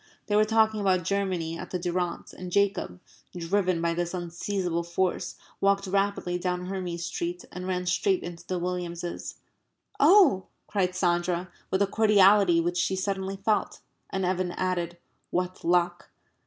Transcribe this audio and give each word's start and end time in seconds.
They 0.25 0.35
were 0.35 0.45
talking 0.45 0.81
about 0.81 1.03
Germany 1.03 1.59
at 1.59 1.69
the 1.69 1.77
Durrants, 1.77 2.33
and 2.33 2.51
Jacob 2.51 2.99
(driven 3.37 3.79
by 3.83 3.93
this 3.93 4.15
unseizable 4.15 4.81
force) 4.81 5.35
walked 5.59 5.85
rapidly 5.85 6.39
down 6.39 6.65
Hermes 6.65 7.05
Street 7.05 7.45
and 7.51 7.67
ran 7.67 7.85
straight 7.85 8.23
into 8.23 8.43
the 8.47 8.57
Williamses. 8.57 9.35
"Oh!" 9.99 10.47
cried 10.65 10.95
Sandra, 10.95 11.51
with 11.69 11.83
a 11.83 11.85
cordiality 11.85 12.59
which 12.59 12.77
she 12.79 12.95
suddenly 12.95 13.37
felt. 13.37 13.81
And 14.09 14.25
Evan 14.25 14.53
added, 14.53 14.97
"What 15.29 15.63
luck!" 15.63 16.09